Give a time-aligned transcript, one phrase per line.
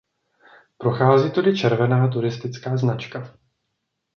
[0.77, 3.37] Prochází tudy červená turistická značka.